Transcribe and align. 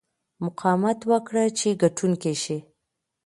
مقاومت 0.43 0.99
وکړه 1.11 1.43
چې 1.59 1.69
ګټونکی 1.81 2.33
شې. 2.43 2.57